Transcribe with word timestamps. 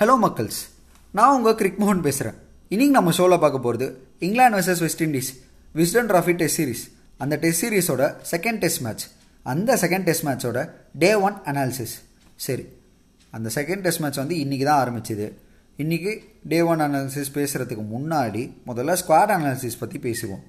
Hello 0.00 0.14
மக்கள்ஸ் 0.22 0.58
நான் 1.12 1.34
உங்கள் 1.36 1.54
கிரிக்மோகன் 1.54 2.00
பேசுகிறேன் 2.00 2.34
இன்றைக்கி 2.70 2.88
நம்ம 2.88 3.10
ஷோவில் 3.10 3.38
பார்க்க 3.38 3.58
போகிறது 3.58 4.06
England 4.18 4.56
versus 4.56 4.80
West 4.80 5.02
Indies 5.02 5.28
Wisden 5.74 6.08
trophy 6.10 6.34
test 6.34 6.60
series 6.60 6.84
அந்த 7.18 7.36
டெஸ்ட் 7.36 7.64
சீரிஸோட 7.64 8.14
செகண்ட் 8.30 8.58
டெஸ்ட் 8.58 8.80
மேட்ச் 8.80 9.04
அந்த 9.42 9.76
செகண்ட் 9.76 10.02
டெஸ்ட் 10.02 10.26
மேட்சோட 10.26 10.70
டே 10.98 11.14
ஒன் 11.14 11.32
அனாலிசிஸ் 11.32 11.94
சரி. 12.36 12.66
அந்த 13.30 13.50
செகண்ட் 13.54 13.80
டெஸ்ட் 13.80 13.98
மேட்ச் 13.98 14.16
வந்து 14.16 14.34
இன்றைக்கி 14.34 14.64
தான் 14.64 14.80
ஆரம்பிச்சிது. 14.84 15.32
இன்றைக்கி 15.78 16.24
டே 16.42 16.60
ஒன் 16.60 16.80
அனாலிசிஸ் 16.80 17.30
பேசுகிறதுக்கு 17.34 17.84
முன்னாடி 17.94 18.52
முதல்ல 18.66 18.96
ஸ்குவாட் 19.06 19.34
அனாலிசிஸ் 19.36 19.78
பற்றி 19.78 19.98
பேசுவோம். 19.98 20.42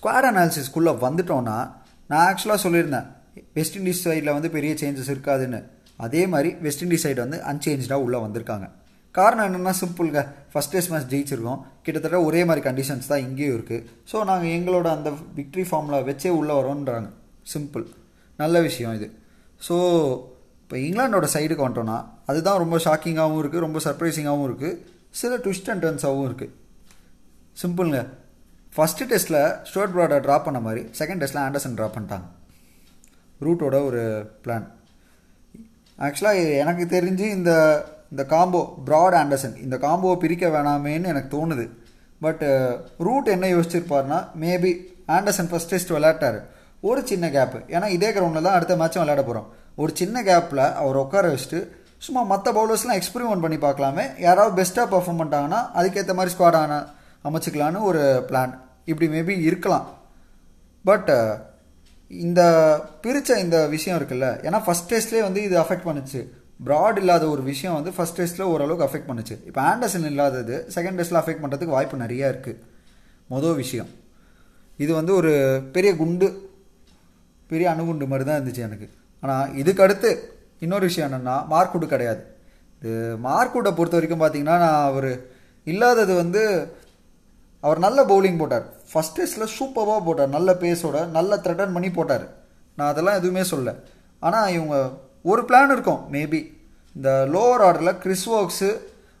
ஸ்குவாட் 0.00 0.28
அனாலிசிஸ்க்குள்ளே 0.32 0.94
வந்துட்டோன்னா 1.06 1.70
நான் 2.08 2.34
ஆக்சுவலாக 2.34 2.58
சொல்லியிருந்தேன் 2.62 3.06
வெஸ்ட் 3.54 3.78
இண்டீஸ் 3.78 4.04
சைடில் 4.04 4.32
வந்து 4.32 4.50
பெரிய 4.50 4.74
சேஞ்சஸ் 4.74 5.12
இருக்காதுன்னு. 5.14 5.62
அதே 6.04 6.22
மாதிரி 6.32 6.50
வெஸ்ட் 6.66 6.82
இண்டீஸ் 6.84 7.04
சைடு 7.06 7.20
வந்து 7.24 7.38
அன்சேஞ்சாக 7.50 8.04
உள்ளே 8.06 8.18
வந்திருக்காங்க. 8.24 8.66
காரணம் 9.14 9.46
என்னென்னா 9.48 9.72
சிம்பிள்ங்க 9.82 10.22
ஃபஸ்ட் 10.52 10.72
டெஸ்ட் 10.74 10.90
மேட்ச் 10.92 11.10
ஜெயிச்சிருக்கோம். 11.12 11.60
கிட்டத்தட்ட 11.84 12.18
ஒரே 12.28 12.40
மாதிரி 12.48 12.62
கண்டிஷன்ஸ் 12.68 13.10
தான் 13.12 13.22
இங்கேயும் 13.26 13.54
இருக்குது 13.58 13.84
ஸோ 14.10 14.16
நாங்கள் 14.30 14.52
எங்களோட 14.56 14.88
அந்த 14.96 15.10
விக்ட்ரி 15.38 15.64
ஃபார்மில் 15.68 16.06
வச்சே 16.08 16.32
உள்ளே 16.40 16.54
வரோன்றாங்க. 16.60 17.08
சிம்பிள் 17.52 17.86
நல்ல 18.42 18.60
விஷயம் 18.68 18.94
இது. 18.98 19.08
ஸோ 19.66 19.76
இப்போ 20.62 20.76
இங்கிலாண்டோட 20.86 21.26
சைடுக்கு 21.36 21.64
வந்துட்டோன்னா 21.64 21.96
அதுதான் 22.30 22.60
ரொம்ப 22.64 22.76
ஷாக்கிங்காகவும் 22.86 23.40
இருக்குது 23.42 23.64
ரொம்ப 23.66 23.80
சர்ப்ரைசிங்காகவும் 23.86 24.46
இருக்குது 24.48 24.78
சில 25.20 25.34
ட்விஸ்ட் 25.44 25.70
அண்ட் 25.72 25.84
டர்ன்ஸாகவும் 25.84 26.26
இருக்குது 26.28 26.52
சிம்பிளுங்க 27.62 28.00
ஃபஸ்ட்டு 28.72 29.06
டெஸ்ட்டில் 29.12 29.42
ஸ்டோர்ட் 29.68 29.94
ப்ராடை 29.96 30.16
ட்ராப் 30.24 30.46
பண்ண 30.46 30.60
மாதிரி 30.66 30.82
செகண்ட் 30.98 31.22
டெஸ்ட்டில் 31.22 31.44
ஆண்டர்சன் 31.44 31.76
ட்ராப் 31.78 31.94
பண்ணிட்டாங்க. 31.96 32.26
ரூட்டோட 33.40 33.76
ஒரு 33.88 34.02
பிளான் 34.44 34.66
ஆக்சுவலாக 35.98 36.40
எனக்கு 36.62 36.84
தெரிஞ்சு 36.96 37.26
இந்த 37.36 37.52
இந்த 38.12 38.22
காம்போ 38.32 38.60
ப்ராட் 38.88 39.16
ஆண்டர்சன் 39.20 39.54
இந்த 39.64 39.76
காம்போவை 39.84 40.16
பிரிக்க 40.24 40.46
வேணாமேன்னு 40.56 41.10
எனக்கு 41.12 41.30
தோணுது. 41.36 41.64
பட் 42.24 42.42
ரூட் 43.06 43.28
uh, 43.28 43.34
என்ன 43.36 43.46
யோசிச்சிருப்பாருன்னா 43.54 44.18
மேபி 44.42 44.72
ஆண்டர்சன் 45.16 45.48
ஃபஸ்ட் 45.50 45.72
டெஸ்ட் 45.72 45.94
விளையாட்டார். 45.96 46.38
ஒரு 46.88 47.00
சின்ன 47.10 47.26
கேப்பு 47.36 47.58
ஏன்னா 47.74 47.86
இதே 47.96 48.08
கிரவுண்டில் 48.16 48.46
தான் 48.46 48.56
அடுத்த 48.58 48.74
மேட்சும் 48.80 49.02
விளையாட 49.02 49.22
போகிறோம் 49.24 49.48
ஒரு 49.82 49.92
சின்ன 50.00 50.22
கேப்பில் 50.28 50.64
அவர் 50.82 51.00
உட்கார 51.04 51.26
வச்சுட்டு 51.32 51.60
சும்மா 52.06 52.22
மற்ற 52.32 52.46
பவுலர்ஸ்லாம் 52.58 52.98
எக்ஸ்பெரிமெண்ட் 53.00 53.44
பண்ணி 53.44 53.58
பார்க்கலாமே. 53.66 54.04
யாராவது 54.26 54.56
பெஸ்ட்டாக 54.60 54.88
பர்ஃபார்ம் 54.94 55.20
பண்ணிட்டாங்கன்னா 55.20 55.60
அதுக்கேற்ற 55.78 56.14
மாதிரி 56.18 56.34
ஸ்குவாட் 56.34 56.58
ஆன 56.62 56.80
அமைச்சிக்கலான்னு 57.28 57.80
ஒரு 57.90 58.02
பிளான் 58.30 58.54
இப்படி 58.90 59.06
மேபி 59.14 59.34
இருக்கலாம். 59.48 59.86
பட் 60.84 61.12
இந்த 62.10 62.40
பிரித்த 63.04 63.38
இந்த 63.44 63.58
விஷயம் 63.74 63.98
இருக்குல்ல 63.98 64.28
ஏன்னா 64.46 64.58
ஃபஸ்ட் 64.64 64.90
டெஸ்ட்லேயே 64.92 65.22
வந்து 65.28 65.40
இது 65.48 65.56
அஃபெக்ட் 65.62 65.86
பண்ணுச்சு. 65.88 66.20
ப்ராட் 66.66 66.98
இல்லாத 67.02 67.24
ஒரு 67.34 67.42
விஷயம் 67.52 67.76
வந்து 67.78 67.90
ஃபஸ்ட் 67.96 68.18
டெஸ்ட்டில் 68.18 68.50
ஓரளவுக்கு 68.52 68.86
அஃபெக்ட் 68.86 69.08
பண்ணுச்சு. 69.10 69.34
இப்போ 69.48 69.60
ஆண்டர்சன் 69.70 70.08
இல்லாதது 70.12 70.56
செகண்ட் 70.76 70.98
டெஸ்ட்டில் 70.98 71.20
அஃபெக்ட் 71.22 71.42
பண்ணுறதுக்கு 71.44 71.76
வாய்ப்பு 71.76 72.04
நிறையா 72.04 72.28
இருக்குது 72.32 72.60
மொதல் 73.34 73.58
விஷயம். 73.62 73.90
இது 74.78 74.92
வந்து 75.00 75.12
ஒரு 75.20 75.32
பெரிய 75.74 75.90
குண்டு 76.00 76.28
பெரிய 77.50 77.66
அணுகுண்டு 77.72 78.08
மாதிரி 78.12 78.24
தான் 78.28 78.38
இருந்துச்சு 78.38 78.66
எனக்கு. 78.68 78.86
ஆனால் 79.22 79.52
இதுக்கு 79.60 79.84
அடுத்து 79.84 80.10
இன்னொரு 80.64 80.84
விஷயம் 80.88 81.08
என்னென்னா 81.08 81.36
மார்க்குடு 81.52 81.86
கிடையாது. 81.92 82.22
இது 82.82 82.94
மார்க்குட்டை 83.28 83.70
பொறுத்த 83.76 83.98
வரைக்கும் 83.98 84.22
பார்த்தீங்கன்னா 84.22 84.56
நான் 84.64 84.86
அவர் 84.90 85.10
இல்லாதது 85.66 86.12
வந்து 86.22 86.42
அவர் 87.66 87.84
நல்ல 87.86 87.98
பவுலிங் 88.10 88.40
போட்டார். 88.40 88.66
ஃபஸ்ட் 88.92 89.16
டெஸ்ட்டில் 89.18 89.52
சூப்பராக 89.58 90.00
போட்டார். 90.06 90.34
நல்ல 90.36 90.52
பேஸோட 90.64 90.98
நல்ல 91.18 91.40
த்ரெட்டன் 91.44 91.74
பண்ணி 91.76 91.90
போட்டார். 91.98 92.26
நான் 92.78 92.90
அதெல்லாம் 92.92 93.18
எதுவுமே 93.20 93.44
சொல்ல 93.52 93.74
ஆனால் 94.26 94.52
இவங்க 94.56 94.76
ஒரு 95.30 95.42
பிளான் 95.48 95.72
இருக்கும் 95.74 96.02
மேபி 96.14 96.40
இந்த 96.96 97.10
லோவர் 97.34 97.64
ஆர்டரில் 97.68 97.98
கிறிஸ் 98.02 98.26
ஒர்க்ஸு 98.38 98.70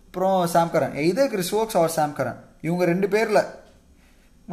அப்புறம் 0.06 0.36
சாம்கரன் 0.52 0.94
இதே 1.10 1.24
கிறிஸ் 1.32 1.54
ஒர்க்ஸ் 1.60 1.78
அவர் 1.80 1.96
சாம்கரன் 1.96 2.38
இவங்க 2.66 2.84
ரெண்டு 2.90 3.08
பேரில் 3.14 3.40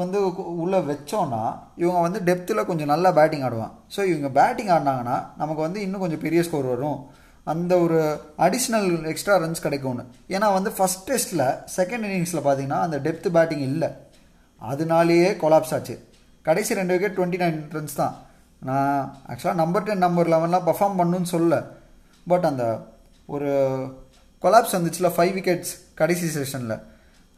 வந்து 0.01 0.19
உள்ளே 0.63 0.79
வச்சோன்னா 0.89 1.41
இவங்க 1.81 1.99
வந்து 2.05 2.19
டெப்த்தில் 2.29 2.67
கொஞ்சம் 2.69 2.91
நல்லா 2.93 3.09
பேட்டிங் 3.17 3.43
ஆடுவான். 3.47 3.73
ஸோ 3.95 3.99
இவங்க 4.11 4.29
பேட்டிங் 4.39 4.71
ஆடினாங்கன்னா 4.75 5.17
நமக்கு 5.41 5.61
வந்து 5.65 5.79
இன்னும் 5.85 6.03
கொஞ்சம் 6.03 6.23
பெரிய 6.25 6.41
ஸ்கோர் 6.47 6.71
வரும். 6.73 6.99
அந்த 7.51 7.73
ஒரு 7.85 7.99
அடிஷ்னல் 8.45 8.89
எக்ஸ்ட்ரா 9.11 9.35
ரன்ஸ் 9.43 9.65
கிடைக்கும்னு. 9.65 10.03
ஏன்னா 10.35 10.47
வந்து 10.57 10.71
ஃபஸ்ட் 10.77 11.05
டெஸ்ட்டில் 11.09 11.45
செகண்ட் 11.77 12.05
இன்னிங்ஸில் 12.07 12.43
பார்த்தீங்கன்னா 12.45 12.81
அந்த 12.87 12.97
டெப்த் 13.07 13.29
பேட்டிங் 13.37 13.63
இல்லை. 13.69 13.89
அதனாலேயே 14.71 15.29
கொலாப்ஸ் 15.43 15.73
ஆச்சு. 15.77 15.95
கடைசி 16.47 16.77
ரெண்டு 16.79 16.93
விக்கெட் 16.95 17.17
டுவெண்ட்டி 17.17 17.39
நைன் 17.43 17.59
ரன்ஸ் 17.75 17.99
தான். 18.01 18.15
நான் 18.67 18.99
ஆக்சுவலாக 19.29 19.61
நம்பர் 19.61 19.85
டென் 19.87 20.03
நம்பர் 20.05 20.31
லெவன்லாம் 20.33 20.67
பர்ஃபார்ம் 20.69 20.99
பண்ணுன்னு 21.01 21.29
சொல்லலை. 21.35 21.59
பட் 22.31 22.45
அந்த 22.49 22.65
ஒரு 23.33 23.49
கொலாப்ஸ் 24.43 24.75
வந்துச்சுல 24.77 25.09
ஃபைவ் 25.15 25.33
விக்கெட்ஸ் 25.37 25.73
கடைசி 26.01 26.27
செஷனில் 26.35 26.77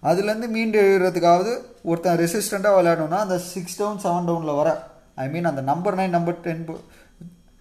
அதுலேருந்து 0.09 0.47
மீண்டு 0.55 0.79
எழுறதுக்காவது 0.87 1.51
ஒருத்தன் 1.89 2.19
ரெசிஸ்டண்ட்டாக 2.21 2.77
விளையாடணும்னா 2.77 3.19
அந்த 3.25 3.37
சிக்ஸ் 3.51 3.77
டவுன் 3.79 4.01
செவன் 4.03 4.27
டவுனில் 4.29 4.59
வர 4.59 4.69
ஐ 5.23 5.25
மீன் 5.33 5.49
அந்த 5.51 5.61
number 5.71 5.97
nine 5.99 6.15
number 6.17 6.41
ten 6.45 6.63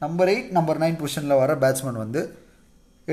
number 0.04 0.30
eight 0.32 0.50
number 0.58 0.80
nine 0.82 0.98
பொசிஷனில் 1.00 1.40
வர 1.42 1.52
பேட்ஸ்மேன் 1.62 2.02
வந்து 2.04 2.22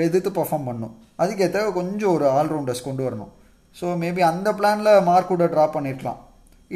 எதிர்த்து 0.06 0.32
பர்ஃபார்ம் 0.40 0.68
பண்ணும். 0.70 0.94
அதுக்கேற்ற 1.22 1.60
கொஞ்சம் 1.80 2.14
ஒரு 2.16 2.26
ஆல்ரவுண்டர்ஸ் 2.40 2.88
கொண்டு 2.88 3.04
வரணும். 3.08 3.32
ஸோ 3.80 3.86
மேபி 4.04 4.22
அந்த 4.32 4.50
பிளானில் 4.60 4.92
மார்க் 5.10 5.32
கூட 5.32 5.46
ட்ரா 5.54 5.66
பண்ணியிருக்கலாம் 5.76 6.20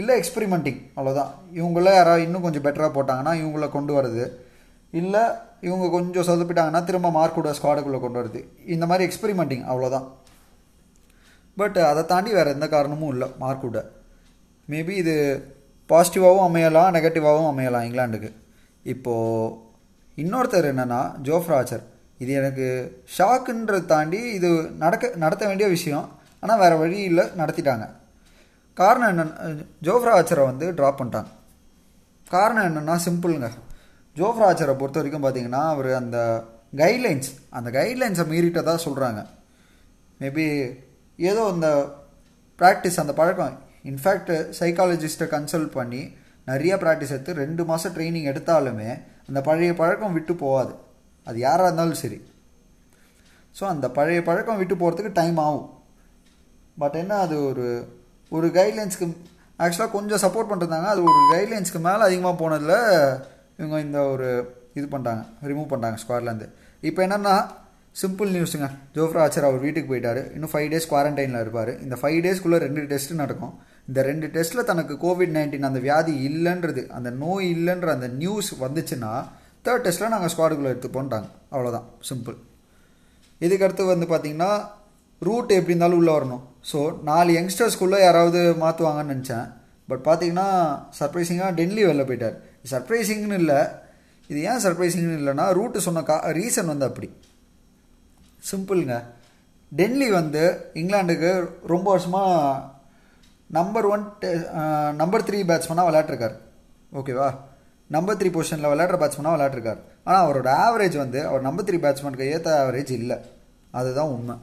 இல்லை 0.01 0.13
எக்ஸ்பெரிமெண்டிங் 0.19 0.79
அவ்வளோதான் 0.95 1.31
இவங்கள 1.59 1.93
யாராவது 1.95 2.25
இன்னும் 2.27 2.45
கொஞ்சம் 2.45 2.65
பெட்டராக 2.65 2.91
போட்டாங்கன்னா 2.97 3.33
இவங்கள 3.41 3.67
கொண்டு 3.75 3.93
வருது 3.97 4.25
இல்லை 4.93 5.23
இவங்க 5.61 5.85
கொஞ்சம் 5.95 6.27
சொதப்பிட்டாங்கன்னா 6.29 6.81
திரும்ப 6.83 7.11
மார்க்கோட 7.17 7.51
ஸ்குவாடுக்குள்ளே 7.57 7.99
கொண்டு 8.01 8.19
வருது 8.21 8.41
இந்த 8.75 8.85
மாதிரி 8.85 9.07
எக்ஸ்பெரிமெண்டிங் 9.09 9.65
அவ்வளோதான் 9.71 10.07
பட் 11.57 11.77
அதை 11.89 12.01
தாண்டி 12.05 12.31
வேறு 12.31 12.55
எந்த 12.55 12.67
காரணமும் 12.67 13.11
இல்லை 13.11 13.27
மார்க்குட 13.43 13.81
மேபி 14.67 14.95
இது 15.03 15.15
பாசிட்டிவாகவும் 15.89 16.47
அமையலாம் 16.49 16.93
நெகட்டிவாகவும் 16.95 17.51
அமையலாம் 17.51 17.85
இங்கிலாண்டுக்கு 17.87 18.31
இப்போது 18.93 19.53
இன்னொருத்தர் 20.17 20.69
என்னென்னா 20.71 21.01
ஜோஃப்ராச்சர் 21.27 21.83
இது 22.23 22.31
எனக்கு 22.33 22.65
ஷாக்குன்றதை 23.17 23.81
தாண்டி 23.85 24.19
இது 24.37 24.49
நடக்க 24.83 25.11
நடத்த 25.23 25.43
வேண்டிய 25.47 25.67
விஷயம். 25.67 26.05
ஆனால் 26.43 26.61
வேறு 26.61 26.75
வழி 26.77 26.99
இல்லை 27.09 27.23
நடத்திட்டாங்க. 27.37 27.85
காரணம் 28.77 29.11
என்னென்னா 29.11 29.49
ஜோஃப்ரா 29.87 30.13
ஆச்சரை 30.19 30.43
வந்து 30.51 30.65
ட்ராப் 30.77 30.99
பண்ணிட்டாங்க 30.99 31.31
காரணம் 32.33 32.67
என்னென்னா 32.69 32.95
சிம்பிளுங்க. 33.05 33.49
ஜோஃப்ரா 34.15 34.47
ஆச்சரை 34.49 34.73
பொறுத்த 34.81 34.99
வரைக்கும் 34.99 35.25
பார்த்தீங்கன்னா 35.25 35.61
அவர் 35.73 35.89
அந்த 36.01 36.17
கைட்லைன்ஸ் 36.81 37.29
அந்த 37.57 37.69
கைட்லைன்ஸை 37.77 38.25
மீறிட்டதாக 38.31 38.83
சொல்கிறாங்க 38.85 39.21
மேபி 40.21 40.45
ஏதோ 41.29 41.41
அந்த 41.53 41.67
ப்ராக்டிஸ் 42.59 43.01
அந்த 43.03 43.13
பழக்கம். 43.19 43.55
இன்ஃபேக்ட் 43.91 44.31
சைக்காலஜிஸ்ட்டை 44.59 45.27
கன்சல்ட் 45.33 45.73
பண்ணி 45.79 46.01
நிறைய 46.51 46.73
ப்ராக்டிஸ் 46.83 47.13
எடுத்து 47.15 47.41
ரெண்டு 47.43 47.61
மாதம் 47.69 47.93
ட்ரைனிங் 47.95 48.29
எடுத்தாலுமே 48.31 48.89
அந்த 49.29 49.39
பழைய 49.47 49.71
பழக்கம் 49.81 50.15
விட்டு 50.17 50.33
போகாது. 50.43 50.73
அது 51.27 51.37
யாராக 51.47 51.67
இருந்தாலும் 51.67 52.01
சரி. 52.03 52.19
ஸோ 53.55 53.63
அந்த 53.73 53.85
பழைய 53.97 54.19
பழக்கம் 54.29 54.59
விட்டு 54.61 54.75
போகிறதுக்கு 54.81 55.19
டைம் 55.19 55.37
ஆகும். 55.45 55.69
பட் 56.81 56.97
என்ன 57.01 57.13
அது 57.25 57.35
ஒரு 57.49 57.65
ஒரு 58.31 58.47
கைட்லைன்ஸ்க்கு 58.57 59.07
ஆக்சுவலாக 59.63 59.91
கொஞ்சம் 59.97 60.21
சப்போர்ட் 60.23 60.49
பண்ணிருந்தாங்க. 60.51 60.87
அது 60.93 61.01
ஒரு 61.09 61.19
கைட்லைன்ஸ்க்கு 61.33 61.81
மேலே 61.87 62.01
அதிகமாக 62.07 62.35
போனதில் 62.41 62.77
இவங்க 63.59 63.75
இந்த 63.87 63.99
ஒரு 64.13 64.29
இது 64.79 64.85
பண்ணிட்டாங்க 64.93 65.23
ரிமூவ் 65.51 65.69
பண்ணிட்டாங்க 65.71 65.99
ஸ்குவாட்லேருந்து 66.01 66.47
இப்போ 66.89 67.01
என்னென்னா 67.05 67.35
சிம்பிள் 68.01 68.33
நியூஸுங்க 68.35 68.67
ஜோஃப்ரா 68.95 69.21
ஆச்சர் 69.25 69.47
அவர் 69.49 69.61
வீட்டுக்கு 69.65 69.89
போயிட்டார். 69.91 70.19
இன்னும் 70.35 70.51
ஃபைவ் 70.53 70.67
டேஸ் 70.71 70.89
குவாரண்டைனில் 70.93 71.43
இருப்பார். 71.43 71.71
இந்த 71.85 71.95
ஃபைவ் 72.01 72.17
டேஸ்க்குள்ளே 72.25 72.57
ரெண்டு 72.65 72.81
டெஸ்ட்டு 72.91 73.19
நடக்கும். 73.21 73.53
இந்த 73.89 74.01
ரெண்டு 74.09 74.27
டெஸ்ட்டில் 74.35 74.67
தனக்கு 74.71 74.93
கோவிட் 75.03 75.33
நைன்டீன் 75.35 75.67
அந்த 75.69 75.79
வியாதி 75.85 76.13
இல்லைன்றது 76.29 76.83
அந்த 76.97 77.09
நோய் 77.23 77.47
இல்லைன்ற 77.55 77.89
அந்த 77.97 78.07
நியூஸ் 78.21 78.49
வந்துச்சுன்னா 78.63 79.11
தேர்ட் 79.65 79.85
டெஸ்ட்டில் 79.85 80.13
நாங்கள் 80.15 80.31
ஸ்குவாடுக்குள்ளே 80.33 80.71
எடுத்துப்போன்ட்டாங்க 80.73 81.29
அவ்வளோதான் 81.53 81.87
சிம்பிள் 82.09 82.37
இதுக்கடுத்து 83.41 83.85
வந்து 83.93 84.07
பார்த்திங்கன்னா 84.11 84.51
ரூட் 85.21 85.55
எப்படி 85.59 85.73
இருந்தாலும் 85.73 85.99
உள்ளே 86.01 86.13
வரணும். 86.17 86.43
ஸோ 86.71 86.79
நாலு 87.09 87.31
யங்ஸ்டர்ஸ்குள்ளே 87.37 87.99
யாராவது 88.03 88.39
மாற்றுவாங்கன்னு 88.61 89.13
நினச்சேன். 89.13 89.47
பட் 89.89 90.03
பார்த்தீங்கன்னா 90.07 90.47
சர்ப்ரைசிங்காக 90.99 91.51
டென்லி 91.59 91.81
வெளில 91.87 92.03
போயிட்டார். 92.09 92.37
சர்ப்ரைசிங்னு 92.71 93.39
இல்லை. 93.41 93.59
இது 94.29 94.39
ஏன் 94.51 94.61
சர்ப்ரைசிங்னு 94.65 95.17
இல்லைன்னா 95.21 95.45
ரூட்டு 95.57 95.79
சொன்ன 95.87 96.03
கா 96.09 96.15
ரீசன் 96.39 96.71
வந்து 96.73 96.87
அப்படி. 96.89 97.09
சிம்பிளுங்க 98.51 98.95
டென்லி 99.71 100.07
வந்து 100.19 100.43
இங்கிலாண்டுக்கு 100.79 101.31
ரொம்ப 101.73 101.87
வருஷமாக 101.93 102.63
நம்பர் 103.57 103.87
ஒன் 103.93 104.03
நம்பர் 105.01 105.25
த்ரீ 105.27 105.39
பேட்ஸ்மனாக 105.49 105.87
விளையாட்டுருக்கார் 105.89 106.35
ஓகேவா 106.99 107.29
நம்பர் 107.89 108.17
த்ரீ 108.19 108.29
பொசிஷனில் 108.35 108.71
விளையாடுற 108.71 108.97
பேட்ஸ்மனாக 109.01 109.35
விளையாட்டுருக்கார் 109.35 109.81
ஆனால் 110.07 110.23
அவரோட 110.25 110.49
ஆவரேஜ் 110.65 110.95
வந்து 111.03 111.19
அவர் 111.29 111.47
நம்பர் 111.47 111.67
த்ரீ 111.67 111.77
பேட்ஸ்மேனுக்கு 111.83 112.31
ஏற்ற 112.35 112.49
ஆவரேஜ் 112.61 112.91
இல்லை. 112.99 113.17
அதுதான் 113.79 114.13
உண்மை. 114.15 114.35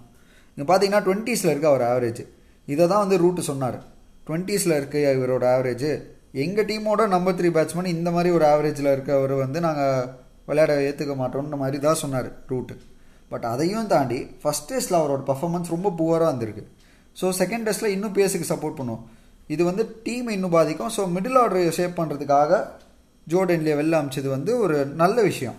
இங்கே 0.56 0.66
பார்த்தீங்கன்னா 0.70 1.04
டுவெண்ட்டீஸில் 1.08 1.52
இருக்க 1.52 1.68
அவர் 1.72 1.84
ஆவரேஜ் 1.90 2.22
இதை 2.68 2.84
தான் 2.92 3.02
வந்து 3.04 3.18
ரூட்டு 3.24 3.42
சொன்னார். 3.50 3.78
டுவெண்ட்டீஸில் 4.26 4.78
இருக்க 4.80 4.98
இவரோட 5.18 5.44
ஆவரேஜ் 5.54 5.88
எங்கள் 6.42 6.66
டீமோட 6.68 7.02
நம்பர் 7.14 7.36
த்ரீ 7.38 7.48
பேட்ஸ்மேன் 7.56 7.94
இந்த 7.96 8.08
மாதிரி 8.16 8.30
ஒரு 8.36 8.44
ஆவரேஜில் 8.52 8.90
இருக்கவர் 8.94 9.34
வந்து 9.44 9.58
நாங்கள் 9.66 10.06
விளையாட 10.48 10.74
ஏற்றுக்க 10.88 11.14
மாட்டோம்னு 11.22 11.58
மாதிரி 11.64 11.78
தான் 11.86 12.00
சொன்னார் 12.02 12.28
ரூட்டு 12.50 12.74
பட் 13.32 13.44
அதையும் 13.50 13.90
தாண்டி 13.92 14.20
ஃபஸ்ட் 14.40 14.68
டெஸ்ட்டில் 14.70 14.98
அவரோட 15.00 15.22
பர்ஃபாமன்ஸ் 15.28 15.72
ரொம்ப 15.74 15.90
புவராக 15.98 16.30
இருந்திருக்கு. 16.30 16.64
ஸோ 17.16 17.26
செகண்ட் 17.40 17.66
டெஸ்ட்டில் 17.68 17.94
இன்னும் 17.96 18.16
பேஸுக்கு 18.18 18.48
சப்போர்ட் 18.52 18.78
பண்ணும். 18.80 19.02
இது 19.54 19.62
வந்து 19.68 19.84
டீமை 20.06 20.32
இன்னும் 20.36 20.54
பாதிக்கும். 20.56 20.90
ஸோ 20.96 21.02
மிடில் 21.16 21.38
ஆர்டரை 21.42 21.62
ஷேப் 21.78 21.98
பண்ணுறதுக்காக 22.00 22.60
ஜோர்டன்லேயே 23.26 23.76
வெளில 23.80 23.98
அமிச்சது 24.00 24.28
வந்து 24.36 24.52
ஒரு 24.64 24.76
நல்ல 25.02 25.16
விஷயம். 25.30 25.58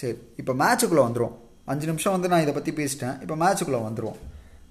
சரி 0.00 0.16
இப்போ 0.40 0.52
மேட்சுக்குள்ளே 0.62 1.04
வந்துடும் 1.06 1.36
அஞ்சு 1.72 1.86
நிமிஷம் 1.90 2.14
வந்து 2.16 2.30
நான் 2.32 2.44
இதை 2.44 2.54
பற்றி 2.56 2.72
பேசிட்டேன். 2.80 3.16
இப்போ 3.24 3.36
மேட்சுக்குள்ளே 3.42 3.80
வந்துடுவோம் 3.88 4.18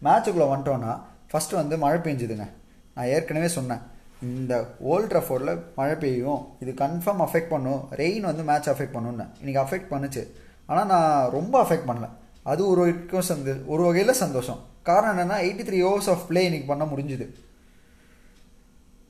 மேட்சுக்குள்ளே 0.07 0.47
வந்துட்டோன்னா 0.53 0.93
ஃபஸ்ட்டு 1.31 1.59
வந்து 1.61 1.77
மழை 1.83 1.99
பெஞ்சுதுங்க. 2.07 2.45
நான் 2.95 3.09
ஏற்கனவே 3.15 3.49
சொன்னேன். 3.57 3.81
இந்த 4.27 4.53
ஓல்ட் 4.91 5.09
ட்ரஃபோர்டில் 5.11 5.51
மழை 5.79 5.95
பெய்யும். 6.03 6.43
இது 6.63 6.71
கன்ஃபார்ம் 6.83 7.23
அஃபெக்ட் 7.25 7.51
பண்ணும். 7.55 7.81
ரெயின் 8.01 8.29
வந்து 8.29 8.45
மேட்ச் 8.49 8.69
அஃபெக்ட் 8.73 8.95
பண்ணுன்னு 8.95 9.25
இன்றைக்கி 9.41 9.59
அஃபெக்ட் 9.65 9.91
பண்ணுச்சு. 9.93 10.23
ஆனால் 10.69 10.87
நான் 10.93 11.29
ரொம்ப 11.35 11.55
அஃபெக்ட் 11.65 11.89
பண்ணல. 11.89 12.07
அது 12.51 12.61
ஒரு 12.71 12.81
வரைக்கும் 12.83 13.27
சந்து 13.29 13.53
ஒரு 13.73 13.81
வகையில் 13.87 14.19
சந்தோஷம். 14.23 14.61
காரணம் 14.89 15.13
என்னென்னா 15.13 15.37
eighty 15.45 15.63
three 15.67 15.79
overs 15.89 16.09
of 16.13 16.25
play 16.29 16.41
இன்றைக்கி 16.49 16.67
பண்ண 16.71 16.85
முடிஞ்சுது. 16.93 17.27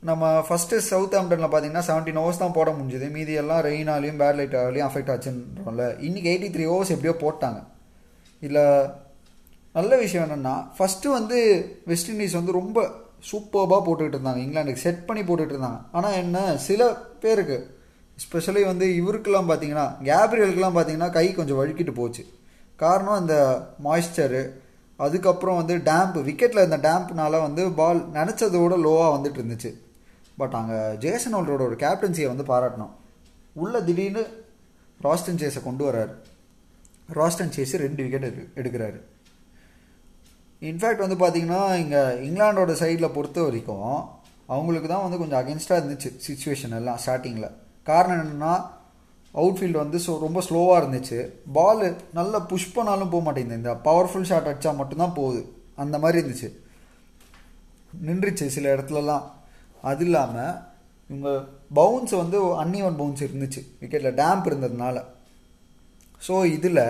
நம்ம 0.10 0.24
ஃபஸ்ட்டு 0.48 0.82
சவுத் 0.90 1.16
ஆம்டனில் 1.20 1.52
பார்த்தீங்கன்னா 1.52 1.86
செவன்டீன் 1.88 2.20
ஓவர்ஸ் 2.24 2.44
தான் 2.44 2.56
போட 2.58 2.70
முடிஞ்சுது. 2.80 3.08
மீதி 3.16 3.34
எல்லாம் 3.42 3.64
ரெயினாலையும் 3.68 4.20
பேட் 4.22 4.38
லைட்டாலையும் 4.40 4.88
அஃபெக்ட் 4.90 5.12
ஆச்சுன்றோம்ல. 5.14 5.86
இன்றைக்கி 6.08 6.30
எயிட்டி 6.34 6.50
த்ரீ 6.56 6.66
ஹவர்ஸ் 6.72 6.94
எப்படியோ 6.96 7.16
போட்டாங்க. 7.24 7.60
இதில் 8.40 8.64
நல்ல 9.78 9.98
விஷயம் 9.98 10.26
என்னென்னா 10.26 10.56
ஃபஸ்ட்டு 10.78 11.16
வந்து 11.18 11.38
வெஸ்ட் 11.86 12.12
இண்டீஸ் 12.12 12.40
வந்து 12.40 12.52
ரொம்ப 12.52 12.88
சூப்பர்பாக 13.32 13.82
போட்டுக்கிட்டு 13.86 14.18
இருந்தாங்க. 14.18 14.42
இங்கிலாந்துக்கு 14.46 14.86
செட் 14.86 15.06
பண்ணி 15.06 15.22
போட்டுக்கிட்டு 15.24 15.56
இருந்தாங்க. 15.56 15.82
ஆனால் 15.92 16.18
என்ன 16.24 16.58
சில 16.68 16.88
பேருக்கு 17.24 17.58
ஸ்பெஷலி 18.24 18.62
வந்து 18.66 18.86
இவருக்கெல்லாம் 19.00 19.50
பார்த்தீங்கன்னா 19.50 19.88
கேப்ரியலுக்கெல்லாம் 20.10 20.78
பார்த்தீங்கன்னா 20.78 21.10
கை 21.12 21.26
கொஞ்சம் 21.34 21.60
வழுக்கிட்டு 21.60 21.94
போச்சு. 21.94 22.24
காரணம் 22.76 23.20
அந்த 23.22 23.36
மாய்ஸ்சரு 23.84 24.42
அதுக்கப்புறம் 25.06 25.56
வந்து 25.56 25.76
டேம்ப் 25.90 26.16
விக்கெட்டில் 26.28 26.64
இருந்த 26.64 26.78
டேம்ப்னால 26.78 27.42
வந்து 27.42 27.64
பால் 27.80 28.00
நினச்சதோட 28.14 28.76
லோவாக 28.86 29.12
வந்துட்டு 29.16 29.40
இருந்துச்சு. 29.42 29.72
பட் 30.38 30.56
அங்கே 30.60 30.80
ஜேசன் 31.04 31.36
ஹோல்டரோட 31.36 31.64
ஒரு 31.70 31.78
கேப்டன்சியை 31.84 32.28
வந்து 32.28 32.46
பாராட்டணும். 32.54 32.94
உள்ள 33.54 33.82
திடீர்னு 33.82 34.24
ராஸ்டன் 35.02 35.42
சேஸை 35.42 35.62
கொண்டு 35.64 35.84
வர்றாரு. 35.88 36.14
ராஸ்டன் 37.18 37.54
சேஸ் 37.56 37.74
ரெண்டு 37.84 38.04
விக்கெட் 38.06 38.28
எடு 38.30 38.44
எடுக்கிறாரு. 38.60 39.00
இன்ஃபேக்ட் 40.62 41.04
வந்து 41.06 41.18
பார்த்தீங்கன்னா 41.22 41.62
இங்கே 41.84 42.02
இங்கிலாண்டோட 42.28 42.74
சைடில் 42.82 43.16
பொறுத்த 43.18 43.42
வரைக்கும் 43.48 43.92
அவங்களுக்கு 44.56 44.88
தான் 44.92 45.06
வந்து 45.06 45.20
கொஞ்சம் 45.22 45.40
அகென்ஸ்டாக 45.42 45.80
இருந்துச்சு 45.82 46.10
சுச்சுவேஷன் 46.26 46.76
எல்லாம் 46.80 47.00
ஸ்டார்டிங்கில் 47.04 47.56
காரணம் 47.90 48.22
என்னென்னா 48.24 48.54
அவுட்ஃபீல்டு 49.34 49.78
வந்து 49.84 49.98
ஸோ 50.06 50.12
ரொம்ப 50.26 50.40
ஸ்லோவாக 50.48 50.80
இருந்துச்சு. 50.82 51.18
பால் 51.58 51.84
நல்லா 52.20 52.40
புஷ் 52.52 52.74
பண்ணாலும் 52.76 53.12
போக 53.14 53.24
மாட்டேங்குது. 53.26 53.60
இந்த 53.62 53.74
பவர்ஃபுல் 53.88 54.30
ஷாட் 54.30 54.50
அடித்தா 54.52 54.72
மட்டும்தான் 54.80 55.18
போகுது. 55.20 55.42
அந்த 55.84 55.96
மாதிரி 56.04 56.20
இருந்துச்சு. 56.22 56.50
நின்றுச்சு 58.08 58.46
சில 58.56 58.66
இடத்துலலாம். 58.76 59.26
அது 59.90 60.04
இல்லாமல் 60.08 60.56
இவங்க 61.10 61.30
பவுன்ஸ் 61.80 62.14
வந்து 62.22 62.38
அன்னிவன் 62.64 63.00
பவுன்ஸ் 63.02 63.26
இருந்துச்சு. 63.28 63.62
விக்கெட்டில் 63.82 64.18
டேம்ப் 64.22 64.50
இருந்ததுனால. 64.50 64.98
ஸோ 66.22 66.36
இதில் 66.56 66.84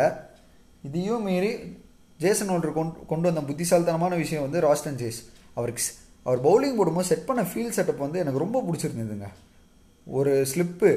இதையும் 0.88 1.26
மீறி 1.28 1.52
ஜேசன் 2.20 2.52
ஹோல்டர் 2.52 2.78
கொண்டு 2.78 3.06
கொண்டு 3.12 3.28
வந்த 3.30 3.42
புத்திசாலித்தனமான 3.50 4.16
விஷயம் 4.24 4.46
வந்து 4.46 4.60
ராஸ்டன் 4.68 5.00
ஜேஸ் 5.02 5.20
அவருக்கு 5.58 5.84
அவர் 6.28 6.40
பவுலிங் 6.46 6.78
போடும்போது 6.78 7.10
செட் 7.10 7.28
பண்ண 7.28 7.42
ஃபீல் 7.50 7.76
செட்டப் 7.78 8.04
வந்து 8.06 8.22
எனக்கு 8.24 8.44
ரொம்ப 8.44 8.58
பிடிச்சிருந்ததுங்க. 8.68 9.28
ஒரு 10.08 10.34
ஸ்லிப்பு 10.52 10.90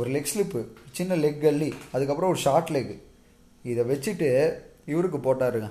ஒரு 0.00 0.08
லெக் 0.14 0.30
ஸ்லிப்பு 0.32 0.60
சின்ன 0.98 1.16
லெக் 1.24 1.40
கல்லி 1.44 1.70
அதுக்கப்புறம் 1.94 2.30
ஒரு 2.32 2.40
ஷார்ட் 2.44 2.70
லெக் 2.76 2.92
இதை 3.70 3.82
வச்சுட்டு 3.90 4.28
இவருக்கு 4.92 5.18
போட்டாருங்க. 5.18 5.70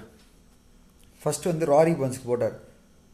ஃபஸ்ட்டு 1.22 1.52
வந்து 1.52 1.66
ராரி 1.74 1.94
பன்ஸுக்கு 2.02 2.30
போட்டார். 2.32 2.56